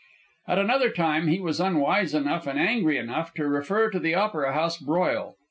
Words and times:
At 0.47 0.57
another 0.57 0.89
time 0.89 1.27
he 1.27 1.39
was 1.39 1.59
unwise 1.59 2.15
enough 2.15 2.47
and 2.47 2.57
angry 2.59 2.97
enough 2.97 3.35
to 3.35 3.47
refer 3.47 3.91
to 3.91 3.99
the 3.99 4.15
Opera 4.15 4.51
House 4.51 4.79
broil. 4.79 5.35